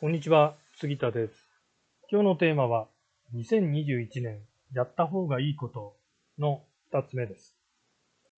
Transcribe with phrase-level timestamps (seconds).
[0.00, 1.34] こんにちは、杉田です。
[2.08, 2.86] 今日のテーマは、
[3.34, 4.38] 2021年
[4.72, 5.96] やった方がいいこと
[6.38, 6.62] の
[6.92, 7.56] 2つ目です。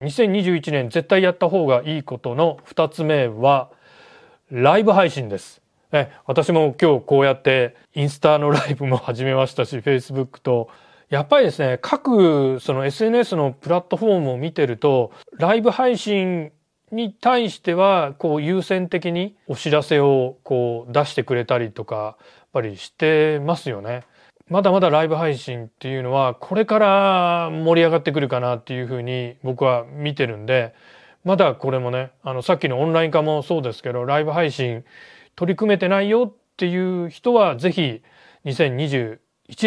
[0.00, 3.70] 2021年絶対やった方がいいことの2つ目は
[4.50, 5.60] ライブ配信です。
[5.92, 10.70] え私も今日こうやってインスタのライブも始めましたし Facebook と
[11.10, 16.52] やっぱりですね各その SNS のプラットフォームを見てるとライブ配信
[16.92, 22.16] に対してはこう優先的にお知らせをこう出してくれたりとかやっ
[22.52, 24.04] ぱりしてますよね。
[24.48, 30.74] まだまだライブ配信っていうのはこれから盛り上がってくるかなっていうふうに僕は見てるんで
[31.24, 34.84] まだこれもねあのさっきのオンライン化もそうですけどライブ配信
[35.36, 38.02] 取り組めてないよっていう人はぜひ
[38.44, 39.18] 2021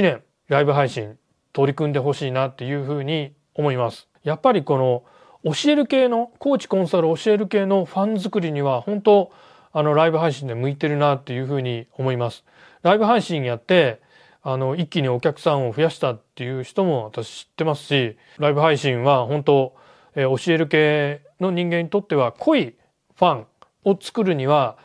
[0.01, 1.17] 年ライブ配信
[1.53, 4.09] 取り組んでほしいなっていうふうに思います。
[4.23, 5.03] やっぱりこの
[5.43, 9.31] 教える系のコーチコンサル教える系のファン作りには本当
[9.73, 12.43] あのライブ配信で向いてるなっていうふうに思います。
[12.83, 14.01] ライブ配信やって
[14.41, 19.75] あの一気にお客さんを増やしたっていう人も私知ってますしライブ配信は本当、
[20.15, 22.75] えー教える系の人間にとっては濃い
[23.15, 23.47] ファン
[23.85, 24.77] を作るには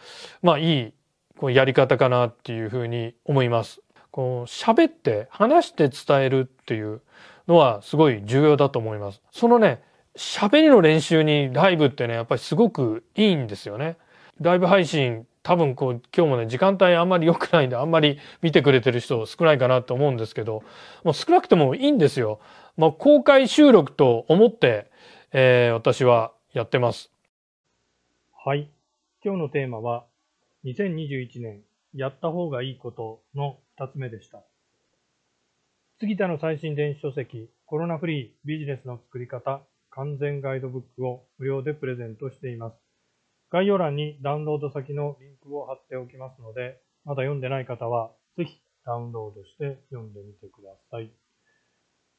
[0.43, 0.93] まあいい
[1.37, 3.81] こうやり方かなっていうふうに思います。
[4.11, 7.03] こう喋って話して伝えるっていう
[7.47, 9.21] のはすごい重要だと思います。
[9.31, 9.83] そのね
[10.19, 13.97] 喋りの練習にライブってねやっぱりすごくいいんですよね。
[14.41, 20.63] ライブ配信多分こう今日もね時間帯あんまり良くないんであんまり見てくれてる人少ないかなと思うんですけど
[21.05, 22.41] もう少なくてもいいんですよ。
[22.79, 24.89] まあ、公開収録と思って、
[25.33, 27.11] えー私はやってます。
[28.33, 28.71] はい。
[29.25, 30.05] 今日のテーマは、
[30.65, 34.45] 2021年やった方がいいことの2つ目でした。
[35.99, 39.63] 杉田の最新電子書籍、コロナフリービジネスの作り方
[39.99, 42.77] 完全ガイドブックを無料でプレゼントしています。
[43.51, 51.11] 概要欄にダウンロード先のリンクを貼っておきますので、まだ読んでない方はぜひダウンロードして読んでみてください。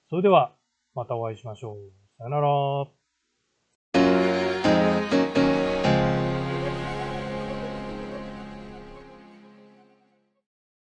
[0.09, 0.51] それでは
[0.93, 1.77] またお会いしましょう。
[2.17, 3.08] さよなら。